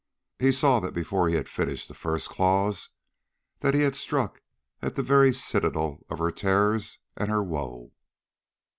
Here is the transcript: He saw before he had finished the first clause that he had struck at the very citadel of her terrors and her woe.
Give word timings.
He 0.39 0.51
saw 0.51 0.79
before 0.89 1.29
he 1.29 1.35
had 1.35 1.47
finished 1.47 1.87
the 1.87 1.93
first 1.93 2.27
clause 2.27 2.89
that 3.59 3.75
he 3.75 3.81
had 3.81 3.93
struck 3.95 4.41
at 4.81 4.95
the 4.95 5.03
very 5.03 5.31
citadel 5.31 6.03
of 6.09 6.17
her 6.17 6.31
terrors 6.31 6.97
and 7.15 7.29
her 7.29 7.43
woe. 7.43 7.91